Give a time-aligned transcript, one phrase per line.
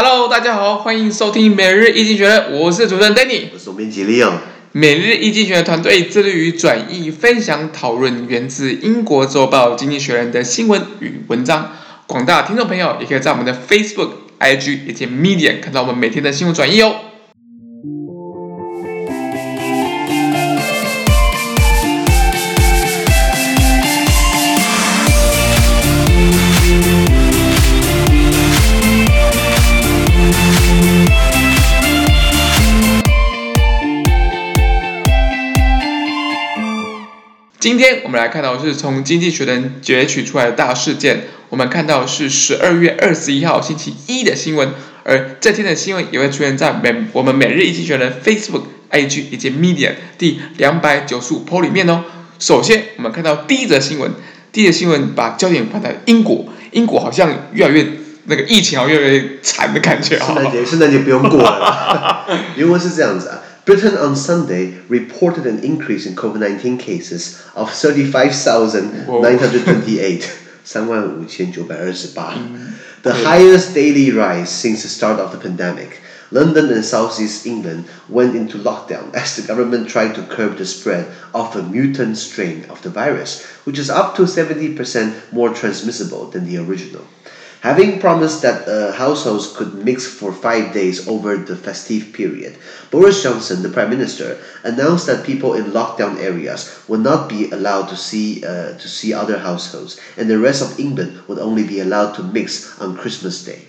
[0.00, 4.30] Hello，大家好，欢迎收听每日易经济学人，我是主持人 Danny，我是总编辑 Leo。
[4.70, 11.72] 每日易经济学人团队致力于转译、分享、讨论源自英国周报《经济学人》的新闻与文章。
[12.06, 16.94] 广大听众朋友也可以在我们的 Facebook、IG 以及 Medium 看到我们每天的新闻转译哦。
[37.68, 41.24] 今天我们来看到的是从《经济学人》截取出来的大事件。
[41.50, 44.70] 我们看到的是十二月二十一号星期一的新闻，
[45.04, 52.04] 而这天的新闻也会出现在每我们每日一经济学人 Facebook、IG 以及 Medium 第两百九十五 po 里面哦。
[52.38, 54.12] 首先，我们看到第一则新闻，
[54.50, 57.86] 第一则新闻把焦点放在英国，英国好像越来越
[58.24, 60.18] 那个疫情好像越来越惨的感觉。
[60.18, 62.24] 圣诞节，圣诞节不用过了。
[62.56, 63.42] 因为是这样子啊。
[63.68, 70.22] Britain on Sunday reported an increase in COVID-19 cases of 35,928, 35,928,
[72.16, 72.72] mm.
[73.02, 76.00] the highest daily rise since the start of the pandemic.
[76.30, 81.06] London and southeast England went into lockdown as the government tried to curb the spread
[81.34, 86.46] of a mutant strain of the virus, which is up to 70% more transmissible than
[86.46, 87.04] the original.
[87.60, 92.56] Having promised that households could mix for five days over the festive period,
[92.90, 97.88] Boris Johnson, the Prime Minister, announced that people in lockdown areas would not be allowed
[97.88, 101.80] to see, uh, to see other households, and the rest of England would only be
[101.80, 103.67] allowed to mix on Christmas Day.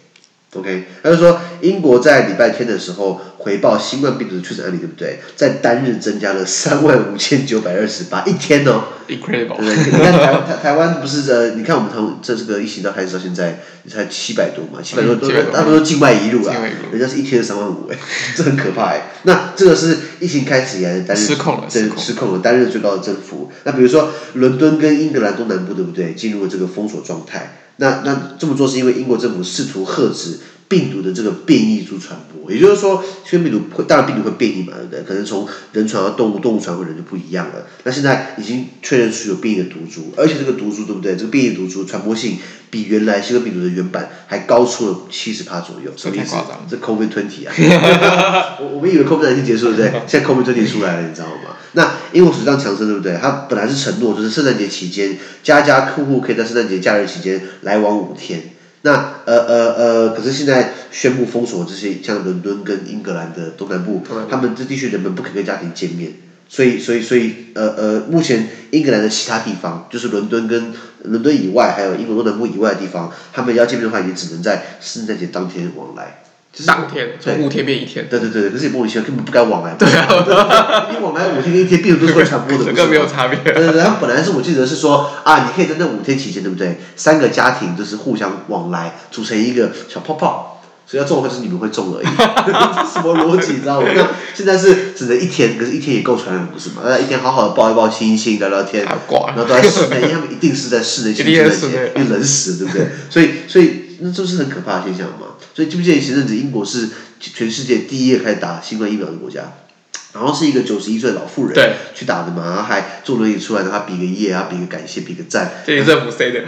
[0.56, 5.20] OK，他就说英国在礼拜天的时候回报新冠病毒的确诊案例，对不对？
[5.36, 9.58] 在单日增加了三万五千九百二十八一天哦，incredible。
[9.58, 16.56] 对，你看台台台湾不是呃，你看我们从这这个疫情到开始到现在才七百多嘛，七百多都大多都境外移入啊，
[16.92, 17.98] 人家是一天三万五哎，
[18.36, 19.12] 这很可怕哎。
[19.24, 23.52] 那这个是疫情开始以来的单日失控了，失控了，单日最高的增幅。
[23.66, 26.16] 那比如说伦敦跟英格兰东南部，对不对？
[26.16, 27.56] 进入了这个封锁状态。
[27.80, 35.02] 那那这么做是因为英国政府试图遏制病毒的这个变异株传播，也就是说，新冠病毒会，当然病毒会变异嘛，对不对？
[35.02, 37.66] 可能从人传到动物，动物传回人就不一样了。
[37.84, 41.16] 那现在已经确认出有变异的毒株，而且这个毒株对不对？
[41.16, 42.38] 这个变异毒株传播性
[42.70, 46.36] 比原来新冠病毒的原版还高出了七十帕左右，什么意思？
[46.70, 48.58] 这 COVID twenty 啊！
[48.62, 50.02] 我我们以为 COVID 已经结束了，对不对？
[50.06, 51.49] 现在 COVID twenty 出来了，你知道吗？
[51.74, 53.18] 那英国首相强生对不对？
[53.22, 58.42] 他本来是承诺，就是圣诞节期间，家家户户可以在圣诞节假日期间来往五天。
[58.82, 66.14] 那呃呃呃，可是现在宣布封锁这些，像伦敦跟英格兰的东南部，他们这地区人们不可以跟家庭见面。
[66.48, 76.24] 所以所以所以呃呃，目前英格兰的其他地方，就是伦敦跟伦敦以外，还有英国东南部以外的地方，他们要见面的话，也只能在圣诞节当天往来。
[76.52, 79.76] 就是、当天从五天变一天，对对对，可是也莫名其妙，根本不该往来。
[79.76, 83.40] 对啊，你往来五天跟一天，病毒都是会传播的， 整个没有差别。
[83.40, 86.80] 对对对，然后本来是我记得是说啊，你可以在那五天期间，对不对？
[86.96, 92.08] 三个家庭就是互相往来，组成一个小泡泡，所以要中的话就是你们会中而已。
[92.18, 93.54] 这什么逻辑？
[93.54, 93.88] 你知道吗？
[93.96, 96.82] 那现在是只能一天，可是一天也够传染，不是吗？
[96.84, 98.98] 那一天好好的抱一抱、亲一亲、聊聊天，然
[99.36, 101.44] 后都在室内，因为他们一定是在室内， 因为
[102.10, 102.88] 冷死了，对不对？
[103.10, 105.36] 所以所以那这是很可怕的现象嘛。
[105.54, 106.90] 所以记不记得前阵子英国是
[107.20, 109.54] 全世界第一个开始打新冠疫苗的国家，
[110.14, 115.52] 然后是一个九十一岁的老妇人去打的嘛，然后还坐轮椅出来，让他比个耶，然后比个感谢，比个赞。
[115.66, 116.42] 这政府塞的，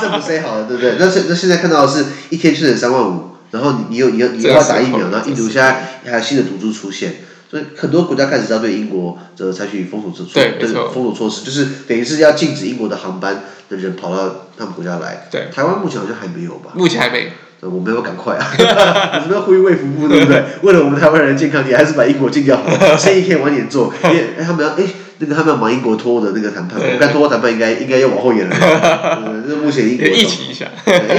[0.00, 0.96] 政府塞好了，对不对？
[0.98, 7.16] 那现那现在看到的是一天确诊三万五，然后你你有你要你要打疫苗，然后印度现在还有新的毒株出现，
[7.52, 10.26] 所以很多国家开始要对英国呃采取封锁措
[10.58, 15.28] 对封锁措施，就是等于是要禁止英国的航班的人跑到他们国家来。
[15.30, 16.70] 对，台湾目前好像还没有吧？
[16.74, 17.30] 目前还没。
[17.60, 18.42] 我们要赶快啊！
[19.22, 20.42] 我们要呼吁卫福部，对不对？
[20.62, 23.92] 为了我们台湾人的健康，你还是把英国禁掉好了， 生意可以晚点做。
[24.02, 24.82] 因为哎，他们要哎，
[25.22, 28.56] 那个他们要忙英国脱欧的那个谈判，我看脱欧谈判应该应该要往后延了。
[29.24, 30.66] 嗯，这目前英国疫情一下。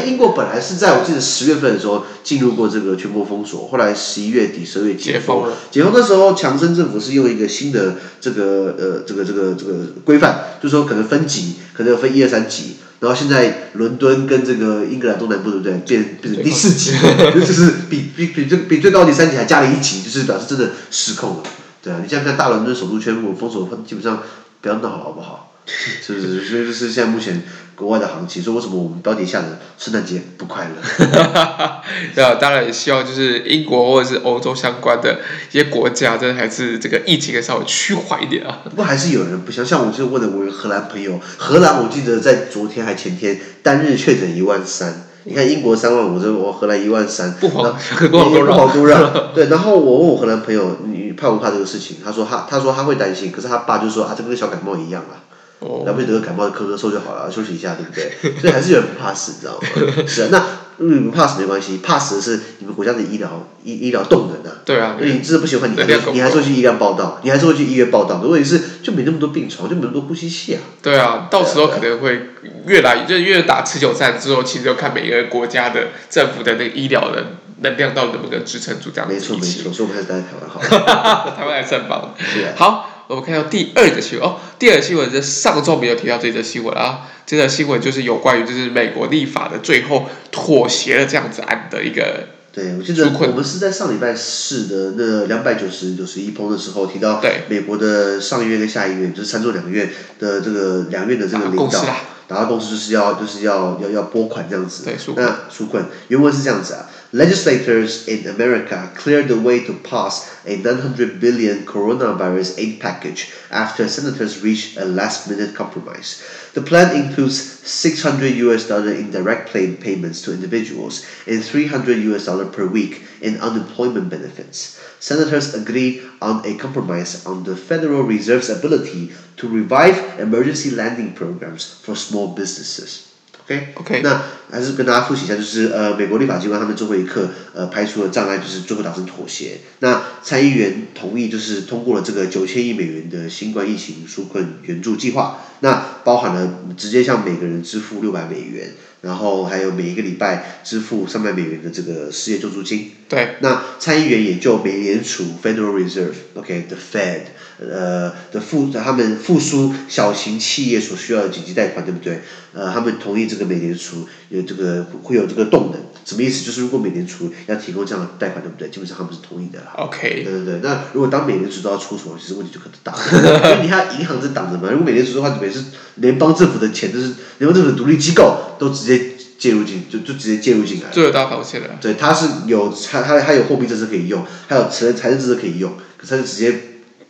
[0.06, 5.46] 英国本来是在我记得十月份的时候进入过这个全国封锁，后来十一月底、十二月解封。
[5.72, 9.73] 解封的时候，强生政府是用一个新的这个呃这个这个这个
[10.03, 12.76] 规范，就是说可能分级，可能要分一二三级。
[12.99, 15.73] 然后现在伦敦跟这个英格兰东南部对不对？
[15.85, 16.91] 变变成第四级，
[17.35, 21.44] 就是比比比最比最高级三级还加了一级，就是表示真的失控了。
[21.84, 24.24] 对啊，你像在看大伦敦首都圈，我封锁基本上
[24.62, 25.52] 不要闹了好不好？
[25.66, 26.46] 是 不是？
[26.46, 27.44] 所以就是现在目前
[27.76, 30.82] 国外的行情，所以为什么我们标题下的圣诞节不快乐？
[32.16, 35.20] 对啊，当然也希望就是英国或者是欧洲相关的
[35.52, 38.62] 一些国家，真的还是这个疫情稍微趋缓一点啊。
[38.70, 47.73] 不过还是有人不像，像我就问了我一个荷兰朋友，荷兰我记得在昨天还前天单日确诊一万三，你看英国三万五，这我荷兰一万三，不遑
[48.09, 49.11] 不不遑多让。
[49.34, 51.97] 对，然后我问我荷兰朋友，你怕不怕这个事情？
[52.03, 55.23] 他说他他说他会担心，可是他爸就说啊，这跟小感冒一样啊。
[55.63, 55.83] 哦。
[55.85, 58.33] 来不及得个感冒，咳咳嗽就好了，休息一下，对不对？
[58.41, 60.03] 所以还是有人不怕死，你知道吗？
[60.07, 60.43] 是啊，那。
[60.79, 64.57] 嗯，你不怕死没关系，怕死的是你们国家的医疗医医疗动能啊。
[64.65, 64.97] 对啊。
[64.99, 65.75] 你真的不喜欢你，
[66.13, 68.19] 你还是会去医院报道，你还是会去医院报到。
[68.21, 70.61] 问题是就没那么多病床，就没那么多呼吸器啊。
[70.81, 72.29] 对啊，到时候可能会
[72.65, 77.23] 越来就越打持久战之后，其实要看每一个国家的政府的那个医疗的
[77.61, 79.13] 能量到底能不能支撑住这样子。
[79.13, 80.59] 没错没错，所以我们还是待在台湾好。
[81.37, 82.15] 台湾还是很棒。
[82.17, 82.53] 是啊。
[82.57, 82.89] 好。
[83.13, 92.29] 我们看到第二个新闻哦，第二个新闻是上周没有提到这则新闻啊，这则新闻就是有关于就是美国立法的最后妥协了这样子案的一个。
[92.51, 101.85] 对，我记得我们是在上礼拜四的那两百九十九十一封的时候提到，美国的上议院跟下议院就是参众两院的这个两院的这个领导，
[102.27, 104.83] 达到共识就是要就是要要要拨款这样子。
[104.83, 106.89] 对，那纾困原文是这样子啊。
[107.15, 114.41] Legislators in America cleared the way to pass a 900 billion coronavirus aid package after senators
[114.41, 116.23] reached a last-minute compromise.
[116.55, 122.47] The plan includes 600 US dollar in direct payments to individuals and 300 US dollar
[122.47, 124.81] per week in unemployment benefits.
[124.99, 131.75] Senators agreed on a compromise on the Federal Reserve's ability to revive emergency lending programs
[131.75, 133.12] for small businesses.
[133.45, 133.99] OK，OK，Okay?
[133.99, 134.01] Okay.
[134.03, 139.57] 那还是跟大家复习一下，就是呃，美国立法机关他们最后一刻呃排除了障碍，就是最后达成妥协。
[139.79, 152.91] 那参议员同意，就是通过了这个九千亿美元的新冠疫情纾困援助计划，那包含了直接向每个人支付六百美元，然后还有每一个礼拜支付三百美元的这个失业救助金。
[153.09, 153.35] 对。
[153.41, 157.22] 那参议员也就美联储 Federal Reserve，OK，the、Fed。
[157.71, 162.21] 呃的复他们复苏小型企业所需要的紧急贷款，对不对？
[162.53, 166.45] 呃，他们同意这个美联储有这个会有这个动能，什么意思？
[166.45, 168.69] 就是如果美联储要提供这样的贷款，对不对？
[168.69, 169.73] 基本上他们是同意的啦。
[169.77, 170.23] OK。
[170.23, 173.49] 对对对，那如果当美联储都要出手，其实问题就可能大了。
[173.53, 175.63] 因为你看银行是挡着嘛，如果美联储的话，等于是
[175.95, 180.91] 联邦政府的钱，就是联邦政府的独立机构都直接介入进，就就直接介入进来。
[180.91, 181.69] 最有大风险了。
[181.81, 186.53] 对，它是有它它它有货币政策可以用，还有财财政政策可以用，可是它就直接。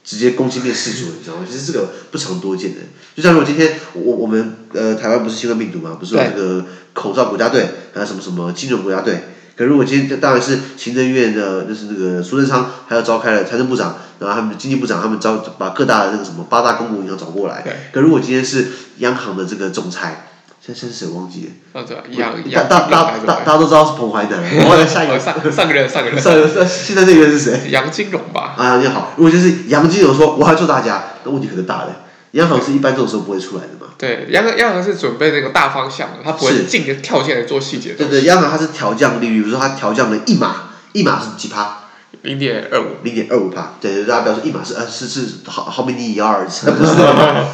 [0.03, 1.45] 直接攻击面试主，你知道吗？
[1.49, 2.81] 其实这个不常多见的。
[3.15, 9.23] 就像如果今天我我们呃台湾不是新冠病毒嘛，不是有这个口罩国家队，还有什么什么金融国家队？
[9.55, 17.63] 可如果今天当然是行政院的，就是那个苏贞昌，还要召开了财政部长，然后他们经济部长，他们招把各大的那个什么八大公股银行找过来。
[17.93, 18.67] 可如果今天是
[18.97, 20.29] 央行的这个总裁。
[20.65, 21.83] 现在是谁忘记了？
[21.83, 27.69] 大大大大大家都知道是彭淮南，彭淮南下一个上上个人上个人上上现在这个人是谁？
[27.69, 28.55] 杨金荣吧。
[28.57, 31.89] 啊，你好，如果就是杨金荣说我还做大家，那问题可能大了。
[32.31, 33.91] 央行是一般这种时候不会出来的嘛。
[33.97, 37.95] 对，央央行是准备那个大方向的，他不会进的跳进来做细节。
[37.95, 41.79] 对对，央行它是调降利率，比如说它调降了一码，一码是几趴？
[42.23, 46.93] 零点二五，零点二五帕，对对，大家不要说一码是呃是是好好 many yards， 不是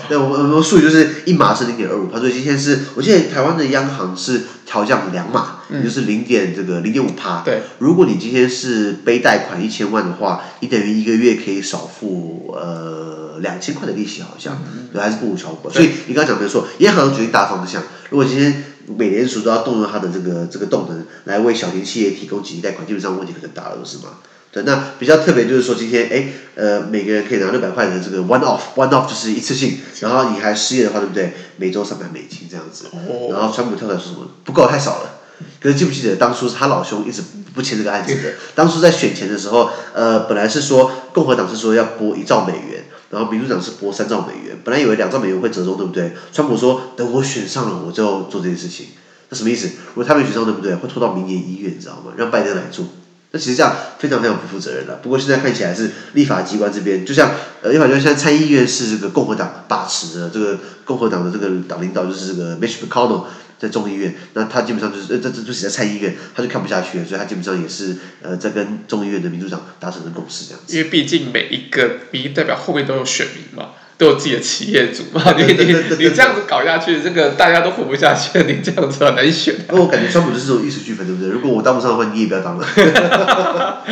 [0.07, 7.42] 对我们我们术语就是一码是零点二五帕，所以今天是我记得台湾的央行是调降两码，嗯、就是零点这个零点五帕。
[7.44, 14.56] 对，如果你今天是背贷款一千万的话，你等于一个月可以少付呃两千块的利息，好像，
[14.94, 15.71] 还是不无小补。
[15.71, 17.81] 所以你刚刚讲没错，央行决定大方向。
[18.12, 18.63] 如果今天
[18.95, 24.13] 美联储都要动用它的这个这个动能来为小型企业提供紧急贷款，基本上问题可能大了，不是吗？
[24.51, 31.33] 对，那比较特别就是说，今天哎，呃，每个人可以拿六百块的这个 one off，one off 就是一次性，然后你还失业的话，对不对？
[31.57, 32.85] 每周三百美金这样子，
[33.29, 34.27] 然后川普跳出来说什么？
[34.44, 35.19] 不够，太少了。
[35.61, 37.21] 可是记不记得当初是他老兄一直
[37.53, 38.33] 不签这个案子的？
[38.56, 46.11] 当初在选前的时候，呃，本来是说共和党是说要拨一兆美元，然后民主党是拨三兆美元，本来以为两兆美元会折中，对不对？
[46.33, 48.87] 川普说等我选上了，我就做这件事情。
[49.29, 49.68] 那什么意思？
[49.68, 50.73] 如果他没选上，对不对？
[50.73, 52.13] 会拖到明年一月，你知道吗？
[52.18, 52.85] 让拜登来做。
[53.31, 55.00] 那其实这样非常非常不负责任了。
[55.04, 57.31] 不过现在看起来是立法机关这边，就像
[57.62, 63.26] 呃，立法机关现在参议院是这个共和党把持的，这个共和党的这个党领导就是这个 Mitch McConnell
[63.59, 70.62] 在众议院，那他基本上就是呃，这这就写在参议院，他就看不下去了，所以他基本上也是呃，在跟众议院的民主党达成的共识这样。
[70.68, 73.74] 因为毕竟每一个民代表后面都有选民嘛。
[73.99, 75.21] 都有自己的企业主嘛？
[75.37, 79.53] 你你你这样子搞下去，这个大家都活不下去， 你这样子很难选。
[79.68, 81.29] 那我感觉川普就是这种玉石俱焚，对不对？
[81.29, 82.65] 如果我当不上的话，你也不要当了。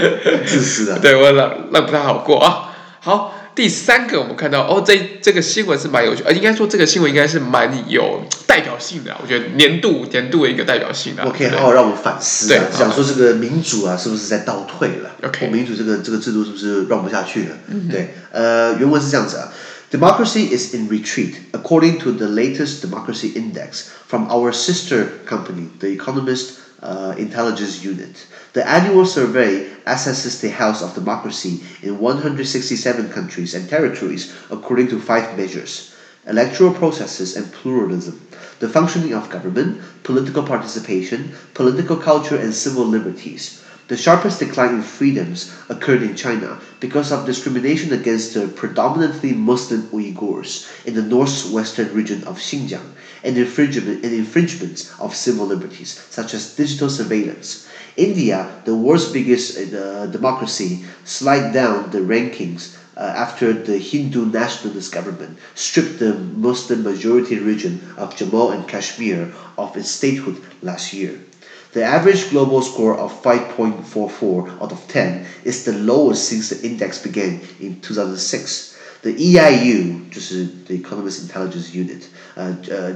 [0.47, 0.97] 自私啊！
[1.01, 2.73] 对，我那那不太好过啊。
[3.01, 11.23] 好，第三个我们看到哦，这这个新闻是蛮有趣，呃，应该说这个新闻应该是蛮有代表性的，我觉得年度年度的一个代表性的。
[11.25, 17.55] 我可以好好让我反思，对，想说这个民主啊，是不是在倒退了？OK，民主这个这个制度是不是让不下去了？
[17.67, 19.49] 嗯，对，呃，原文是这样子啊。
[19.89, 26.59] Democracy is in retreat, according to the latest democracy index from our sister company, the Economist
[26.81, 28.27] uh, Intelligence Unit.
[28.51, 34.99] The annual survey assesses the health of democracy in 167 countries and territories according to
[34.99, 35.95] five measures
[36.27, 38.19] electoral processes and pluralism,
[38.59, 43.63] the functioning of government, political participation, political culture, and civil liberties.
[43.87, 49.83] The sharpest decline in freedoms occurred in China because of discrimination against the predominantly Muslim
[49.93, 52.89] Uyghurs in the northwestern region of Xinjiang
[53.23, 57.65] and, infringement, and infringements of civil liberties, such as digital surveillance.
[57.95, 64.91] India, the world's biggest uh, democracy, slid down the rankings uh, after the Hindu nationalist
[64.91, 71.21] government stripped the Muslim majority region of Jammu and Kashmir of its statehood last year.
[71.76, 76.98] The average global score of 5.44 out of 10 is the lowest since the index
[76.98, 78.76] began in 2006.
[79.02, 82.92] The EIU, 就是 the Economist Intelligence Unit, uh, uh,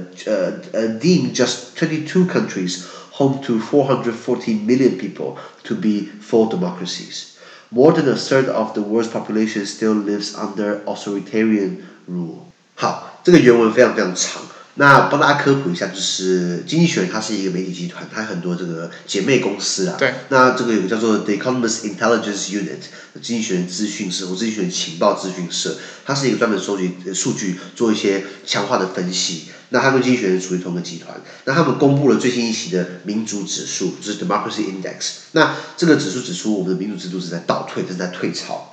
[0.73, 7.37] uh, deemed just 22 countries home to 440 million people to be full democracies.
[7.71, 12.45] More than a third of the world's population still lives under authoritarian rule.
[12.75, 14.43] 好，这个原文非常非常长。
[14.74, 19.96] 那帮大家科普一下，就是《经济学人》它是一个媒体集团，它有很多这个姐妹公司啊。
[19.98, 20.14] 对。
[20.30, 22.80] 那这个有个叫做 The Economist Intelligence Unit，
[23.20, 25.76] 《经济学人》资讯社或《经济学人》情报资讯社，
[26.06, 29.48] 它是一个专门收集数据、做一些强化的分析。
[29.68, 31.20] 那它跟《经济学人》属于同一个集团。
[31.44, 35.16] 那他们公布了最新一期的民主指数，就是 Democracy Index。
[35.32, 38.71] 那这个指数指出，我们的民主制度是在倒退，正在退潮。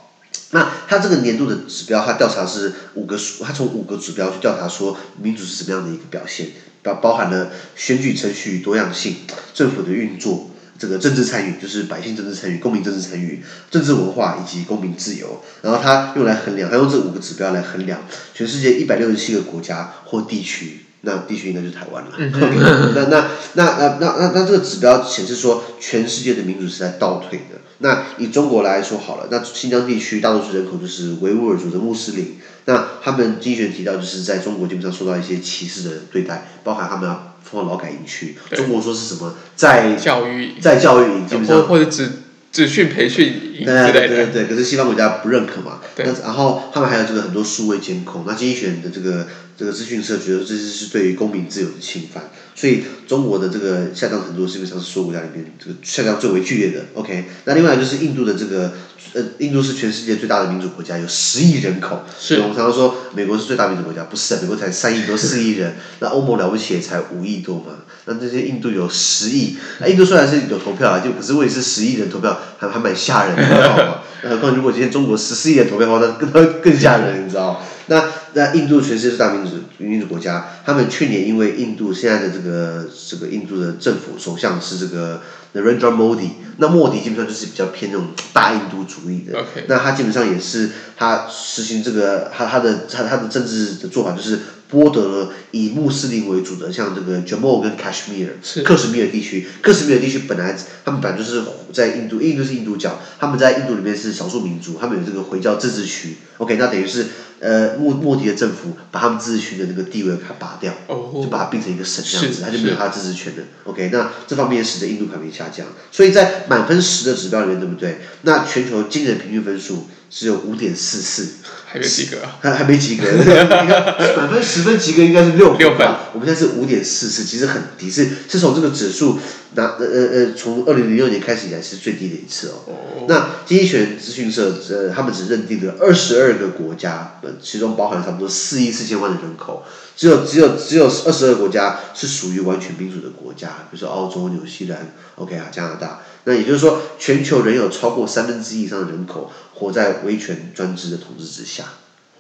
[0.51, 6.47] 那它这个年度的指标，它调查是五个数，它从五个指标去调查说民主是什么样的一个表现，
[6.81, 9.17] 包包含了选举程序多样性、
[9.53, 15.43] 政府的运作、这个政治参与，就是百姓政治参与、公民政治参与、政治文化以及公民自由。
[15.61, 18.01] 然后它用来衡量，它用这五个指标来衡量
[18.33, 20.85] 全世界一百六十七个国家或地区。
[21.01, 22.11] 那地区应该就是台湾了。
[22.17, 27.59] 那那那那那那那这个指标显示说，全世界的民主是在倒退的。
[27.81, 32.37] 那以中国来说好了，那新疆地区大多数人口就是维吾尔族的穆斯林。
[32.65, 38.35] 那他们经济学提到，就是在中国基本上受到一些歧视的对待，包含他们要送到劳改营去。
[38.51, 39.33] 中国说是什么？
[39.55, 42.09] 在教育在教育营基本上或者只
[42.51, 43.27] 只训培训
[43.59, 45.79] 营对对对对，可是西方国家不认可嘛。
[45.95, 46.05] 对。
[46.05, 48.25] 那然后他们还有这个很多数位监控。
[48.27, 49.25] 那经济学人的这个。
[49.59, 56.85] 这个资讯社觉得这是是对于公民自由的侵犯，所以中国的这个下降程度基本上是所有国家里面这个下降最为剧烈的。
[56.93, 58.71] OK，那另外就是印度的这个
[59.11, 62.05] 呃，印度是全世界最大的民主国家，有十亿人口。
[62.17, 62.35] 是。
[62.35, 67.73] 我们常常说美国是最大民主国家，不是，美国才三亿多四亿人，那欧盟了不起也才五亿多嘛。
[68.05, 73.95] 那这些印度有十亿，那印度虽然是有投票啊，就可是问题是十亿人投票还还蛮吓人的，你知道吗？
[74.23, 77.59] 何况如果今天中国十四亿人投票的话，那更更吓人，你知道吗？
[77.87, 78.03] 那
[78.39, 85.21] 那印度全世界是大民主民主国家，他们去年因为印度现在的这个这个印度的政府首相是这个
[85.53, 94.39] Narendra Modi，那莫迪基本上就是比较偏那种大印度主义的.那他基本上也是他实行这个他他的他他的政治的做法就是。
[94.71, 98.29] 剥夺了以穆斯林为主的，像这个 Jammu 跟 Kashmir，
[98.63, 107.07] 克什米尔地区，克什米尔地区本来他们本来就是在印度，印度是印度教，他们在印度里面是少数民族，他们有这个回教自治区，OK，那等于是
[107.39, 118.01] 呃莫莫迪的政府把他们自治区的那个地位给它拔掉，就把它变成一个省这样子，他就没有他的自治权了，OK，那这方面使得印度排名下降，所以在满分十的指标里面，对不对？
[118.21, 119.87] 那全球惊人平均分数。
[120.09, 121.27] 只有五点四四，
[121.65, 123.05] 还没及格，还还没及格。
[123.11, 129.19] 你看满分十分及格应该是六分，六分，我们现在是五点四四，其实很低，是是从这个指数
[129.55, 132.63] 拿呃呃呃从二零零六年开始以来是最低的一次哦。
[132.67, 132.73] 哦
[133.07, 139.63] 那经济学人资讯社呃他们只认定了二十二个国家，其中包含差不多四亿四千万的人口，
[139.95, 146.01] 只有只有只有二十二个国家是属于完全民主的国家，比如说澳洲、纽西兰，OK 啊，加拿大。
[146.25, 151.63] 那也就是说，全球仍有超过三分之一以上的人口活在威权专制的统治之下。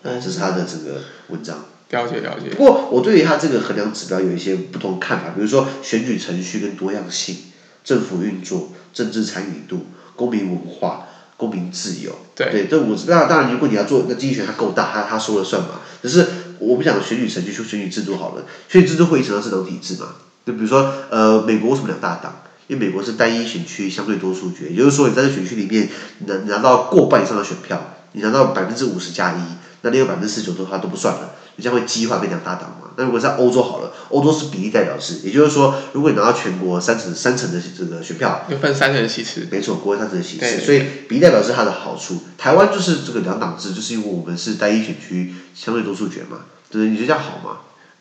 [0.01, 1.65] 嗯，这是他的这个文章。
[1.91, 2.49] 了解了解。
[2.55, 7.35] 不过，我对于他这个衡量指标有一些不同看法，比如说选举程序跟多样性、
[7.83, 12.15] 政府运作、政治参与度、公民文化、公民自由。
[12.35, 12.51] 对。
[12.51, 15.81] 对，这我那当然，如果你要做，那经济学它够大，他他说了算嘛。
[16.01, 16.25] 可是
[16.59, 20.15] 我不讲选举程序，说选举制度好了，选举制度会影响到政党体制嘛？
[20.45, 22.43] 就比如说，呃，美国为什么两大党？
[22.67, 25.89] 因为美国是单一选区相对多数决，也就是说你在这选区里面，
[26.27, 29.41] 拿拿到过半以上的选票，你拿到百分之五十加一，
[29.81, 32.91] 那另外百分之四十九的话都不算了，你将会激化变两大党嘛？
[32.95, 39.45] 那如果在欧洲好了，欧洲是比例代表制，也就是说，如果你拿到全国三成三成的这个选票，就分三成的席次。
[39.51, 42.23] 没错，国会三成的席次，所以比例代表是它的好处。
[42.37, 46.89] 台湾就是这个两党制，就是因为我们是单一选区，相对多数决嘛，对不对？
[46.89, 47.57] 你觉得这样好吗？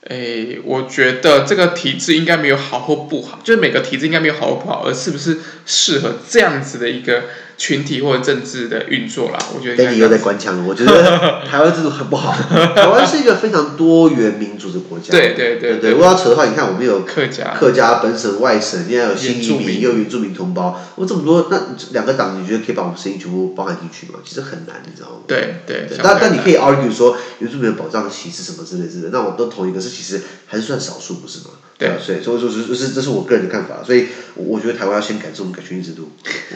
[0.08, 7.24] 诶，我觉得这个体制应该没有好或不好，就是每个体制应该没有好或不好，而是不是适合这样子的一个
[7.58, 9.38] 群体或者政治的运作啦？
[9.54, 9.90] 我觉得。
[9.90, 12.32] 你又在官腔，我觉得 台湾制度很不好。
[12.32, 15.10] 台湾是一个非常多元民族的国家。
[15.10, 15.90] 对对对对。
[15.90, 21.60] 如果要扯的话，你看我们有客家、客家本省、外省，现在有新移民，又有原住民同胞，我这么多，那
[21.90, 24.20] 两个党你觉得可以把我们声音全部包含进去吗？
[24.24, 25.16] 其实很难，你知道吗？
[25.26, 25.88] 对对。
[26.00, 31.46] 但但你可以 argue 说原住民的保障其实什么之类之类，那我都同一个是其实还是算少数，不是吗？
[31.78, 36.10] 对，所以所以说是是这是我个人的看法，所以我觉得台湾要先改这种改选举制度，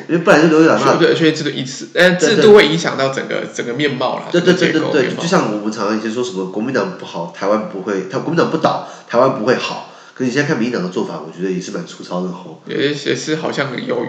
[0.08, 4.24] 因为不然就留下那对选举制度一次，呃，制度会影响到整个整个面貌啦。
[4.32, 9.92] 对对对对对，就像我们常常一些说什么国民党不好，台湾不会，他国民党不倒，台湾不会好。
[10.12, 12.60] 可是你现在看民进党的做法，我觉得也是蛮粗糙的吼。
[12.66, 14.04] 也也是好像有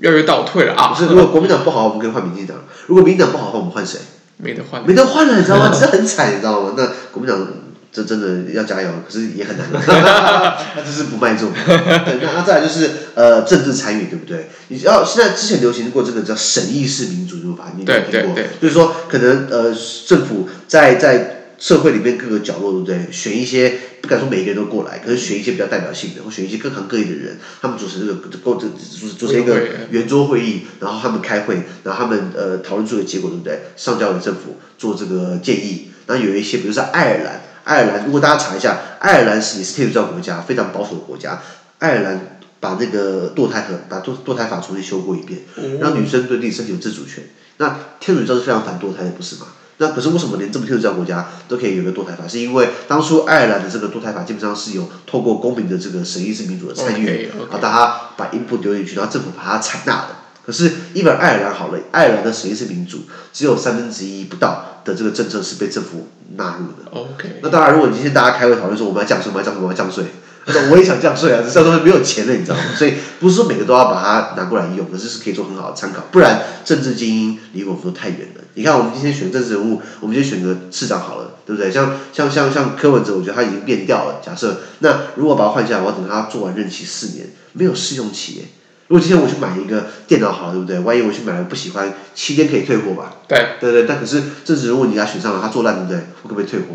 [0.00, 0.88] 越来越倒退了啊。
[0.88, 3.98] 不是，如果国民党不好，我们可以换民进党；如果民进党不好的话，我们换谁？
[4.36, 5.70] 没得换，没得换了，你知道吗？
[5.74, 6.74] 其实很惨，你知道吗？
[6.76, 7.48] 那国民党。
[7.90, 11.50] 这真的要加油，可是也很难， 他就是不卖座。
[11.50, 14.48] 对，那那再来就是呃政治参与，对不对？
[14.68, 17.72] 你知道现在之前流行过这个叫审议式民主，对吧？
[17.76, 18.42] 你有听过？
[18.60, 19.74] 就是说可能呃
[20.06, 23.10] 政府在在社会里面各个角落，对不对？
[23.10, 28.14] 选一些不敢说每一个人都过来，可是选一些比较代表性的，或选一些各行各业的人，他们组成这个
[28.44, 29.58] 构这组组成一个
[29.90, 33.60] 圆桌会议，然后他们开会，然后他们呃讨论出的结果，对不对？
[33.76, 35.88] 上交给政府做这个建议。
[36.06, 37.47] 然后有一些，比如说爱尔兰。
[37.68, 41.38] 爱尔兰，如果大家查一下，爱尔兰是也是天主教国家，非常保守的国家。
[41.80, 45.40] 爱尔兰把那个堕胎和把堕堕胎法重新修过一遍，
[45.78, 47.24] 让女生对自己身体有自主权。
[47.58, 49.48] 那天主教是非常反堕胎的，不是吗？
[49.76, 52.26] 那可是为什么连这么天主教国家都可以有个堕胎法？
[52.26, 60.16] 是因为当初爱尔兰的这个堕胎法基本上是有透过公民的这个审议式民主的参与，然后大家把 input 丢进去，然后政府把它采纳的。
[60.48, 63.00] 可是，一本爱尔兰好了，爱尔兰的审议式民主
[63.34, 66.90] 只有三分之一不到的这个政策是被政府纳入的。
[66.90, 67.40] OK。
[67.42, 70.06] 那当然，如果你今天大家开会讨论说我们要降税，我们要降税，我们要降税，
[70.46, 72.62] 那我也想降税啊，只是说没有钱了，你知道吗？
[72.78, 76.02] 所以不是说每个都要把它拿过来用，可是是可以做很好的参考。
[76.10, 78.40] 不然，政治精英离我们都太远了。
[78.54, 81.70] 你看，我们今天选政治人物，我们就选个市长好了，对不对？
[81.70, 84.22] 像像像像柯文哲，我觉得他已经变掉了。
[84.24, 88.44] 假设那如果把他换下来，我要等他做完任期四年，没有试用期耶。
[88.88, 90.78] 如果今天我去买一个电脑好了，对不对？
[90.80, 93.16] 万一我去买了不喜欢，七天可以退货吧？
[93.28, 96.06] 对对对，但可是甚至如果你给他选上了，他做烂，对不对？
[96.22, 96.66] 我可不可以退货？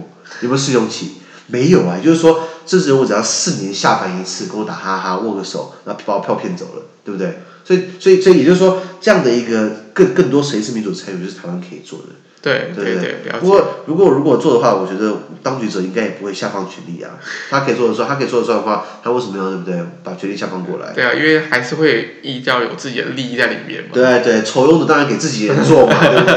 [0.41, 1.15] 有没有试用期？
[1.47, 7.39] 没有啊，也就是说政治人物只要四年下凡一次，跟我打哈哈握个手，然后把我票骗走了，对不对？
[7.65, 12.05] 所以所以所以也就是说，这样的一个更更多谁是民主参与，就是台湾可以做的。
[12.41, 17.11] 对对对，不过如果如果做的话，我觉得当局者应该也不会下放权力啊。
[17.49, 19.79] 他可以做的时候，他可以做的时候的话，他为什么要对不对？
[20.03, 20.91] 把权力下放过来？
[20.91, 23.91] 对啊，因为还是会依照有自己的利益在里面嘛。
[23.93, 26.35] 对对，酬庸的当然给自己人做嘛， 对不对？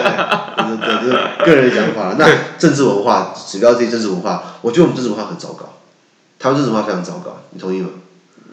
[0.67, 2.17] 对对对，就是个人想法。
[2.19, 2.27] 那
[2.59, 5.75] 政治文化，指标这些政治文化，我觉得我们政治文化很糟糕，
[6.39, 7.91] 台湾政治文化非常糟糕，你同意吗？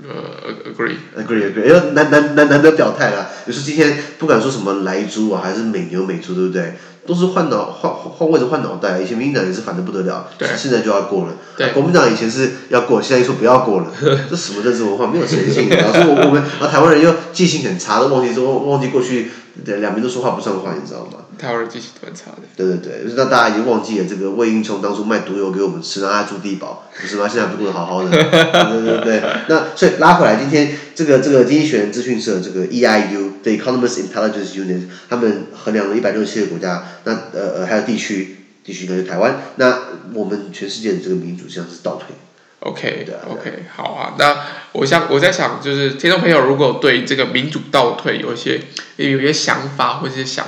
[0.06, 3.30] 呃、uh,，agree，agree，agree，要难难难难得表态了。
[3.45, 6.73] 比如说今天不管说什么莱猪啊，还是美牛美猪，对不对？
[7.06, 11.34] 都是换脑换换位置换脑袋，以前民进党也是反的不得了，对，现在就要过了。
[11.58, 13.91] 对，国民党以前是要过，现在又说不要过了，
[14.30, 15.08] 这什么政治文化？
[15.08, 19.32] 没有诚信，然后我我们啊台湾人又记性很差，都忘记说忘记过去，
[19.65, 21.23] 对，两边都说话不算话，你知道吗？
[21.38, 22.43] 台湾人记性都很差的。
[22.56, 27.28] 对对对，就是让大家已经忘记了这个魏英雄当初卖毒油给我们吃，让他住地堡， 不是吗？
[27.28, 28.10] 现在不过得好好的。
[28.10, 39.80] 对对对，那所以拉回来，今天这个这个经济学人资讯社这个 EIU，The Economist Intelligence Unit，他们衡量了一百六十七个国家，那呃呃还有地区，地区就是台湾，那
[40.13, 42.15] 我们全世界的这个民主实际上是倒退。
[42.65, 44.38] OK 的，OK 好啊，那
[44.72, 48.58] 我想我在想，就是听众朋友如果对这个民主倒退有一些
[48.96, 50.46] 有一些想法或者是想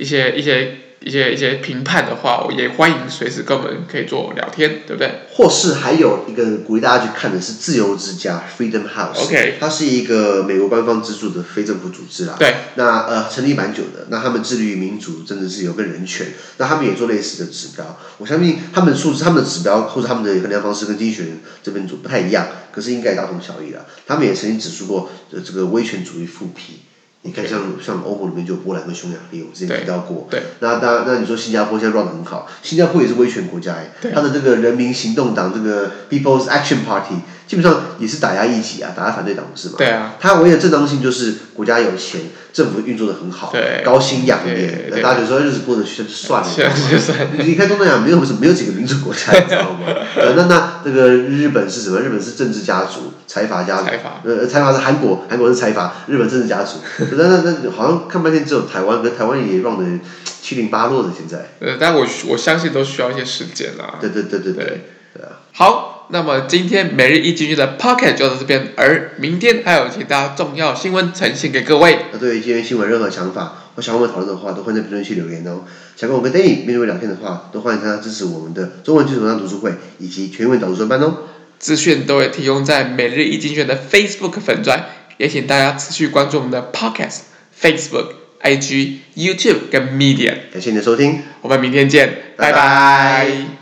[0.00, 0.78] 一些一些。
[1.02, 5.10] 一些一些评判的话，我也欢迎随时跟我们可以做聊天，对不对？
[5.32, 9.24] 或是还有一个鼓励大家去看的是自由之家 （Freedom House）。
[9.24, 12.36] OK，它是一个美国官方资助的非政府组织啦。
[12.38, 12.54] 对。
[12.74, 14.08] 那呃，成立蛮久的。
[14.10, 16.26] 那他们致力于民主、政治自由跟人权。
[16.58, 17.98] 那他们也做类似的指标。
[18.18, 23.86] 我相信他们数字、他们的指标或者他们的衡量方式跟经济学人这边组不太一样，可是应该大同小异啦。
[24.06, 26.80] 他们也曾经指出过，呃，这个威权主义复辟。
[27.22, 30.26] 你看像，像像欧盟里面就有波兰跟匈牙利，我之前提到过。
[30.30, 30.42] 对。
[30.60, 39.74] 那当然，那你说新加坡现在 run 得很好，新加坡也是威权国家哎，他的这个人民行动党这个 People's Action Party 基本上也是打压异己啊，打压反对党不是吗？
[39.76, 40.14] 对啊。
[40.18, 42.22] 他唯一的正当性就是国家有钱，
[42.54, 47.12] 政府运作的很好，对高薪养对廉，对大家就说日子过得就算了，是是是
[47.44, 49.86] 你看东南亚没有什么没有几个民主国家，你知道吗？
[50.16, 52.00] 呃，那那那个日本是什么？
[52.00, 53.76] 日本是政治家族、财阀家
[54.24, 56.78] 呃，财阀是韩国，韩国是财阀，日本政治家族。
[57.16, 61.48] 那那那好像看半天只有台湾，跟台湾也让的七零八落的现在。
[61.60, 63.98] 呃，但我我相信都需要一些时间啦。
[64.00, 64.80] 对对对对对对，
[65.14, 65.38] 对啊。
[65.52, 72.06] 好，那么今天每日一金句的 Pocket 就到这边，而明天还有其他重要新闻呈现给各位。
[72.12, 75.60] 那对于今天新闻任何想法或想和我们讨论的话，都欢迎在评论区留言哦。
[75.94, 81.14] 想跟我跟 Danny 面对面聊天的话，都欢迎大家支持我们的中文基础上读书会以及全文导读专班哦。
[81.60, 84.86] 资讯都会提供在每日一精选的 Facebook 粉专，
[85.18, 87.20] 也请大家持续关注我们的 Podcast、
[87.60, 90.34] Facebook、IG、YouTube 跟 Media。
[90.50, 92.58] 感谢你的收听，我们明天见，拜拜。
[92.58, 93.59] 拜拜